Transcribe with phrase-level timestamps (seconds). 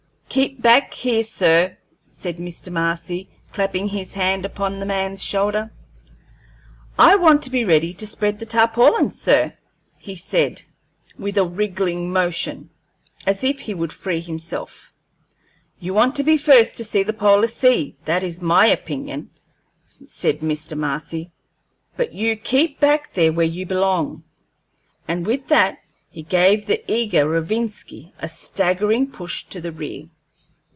[0.33, 1.77] "Keep back here, sir,"
[2.13, 2.71] said Mr.
[2.71, 5.73] Marcy, clapping his hand upon the man's shoulder.
[6.97, 9.57] "I want to be ready to spread the tarpaulins, sir,"
[10.15, 12.69] said he, with a wriggling motion,
[13.27, 14.93] as if he would free himself.
[15.81, 19.31] "You want to be the first to see the polar sea, that is my opinion,"
[20.07, 20.77] said Mr.
[20.77, 21.29] Marcy;
[21.97, 24.23] "but you keep back there where you belong."
[25.09, 25.79] And with that
[26.09, 30.05] he gave the eager Rovinski a staggering push to the rear.